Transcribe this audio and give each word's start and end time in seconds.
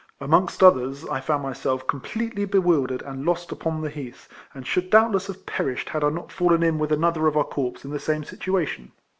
Amongst 0.19 0.63
others, 0.63 1.05
I 1.07 1.19
found 1.19 1.43
myself 1.43 1.85
completely 1.85 2.43
bewildered 2.45 3.03
and 3.03 3.23
lost 3.23 3.51
upon 3.51 3.81
the 3.81 3.89
heath, 3.91 4.27
and 4.51 4.65
should 4.65 4.89
doubtless 4.89 5.27
have 5.27 5.45
perished 5.45 5.89
had 5.89 6.03
I 6.03 6.09
not 6.09 6.31
fallen 6.31 6.63
in 6.63 6.79
with 6.79 6.91
another 6.91 7.27
of 7.27 7.37
our 7.37 7.43
corps 7.43 7.83
in 7.85 7.91
the 7.91 7.99
same 7.99 8.23
situation. 8.23 8.93